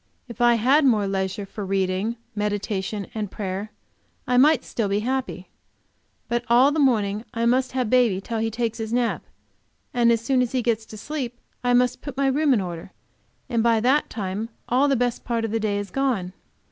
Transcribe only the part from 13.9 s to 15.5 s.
time all the best part